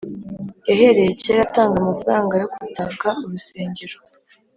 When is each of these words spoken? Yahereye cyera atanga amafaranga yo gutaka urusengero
Yahereye 0.67 1.11
cyera 1.21 1.41
atanga 1.47 1.75
amafaranga 1.83 2.33
yo 2.41 2.47
gutaka 2.55 3.07
urusengero 3.25 3.97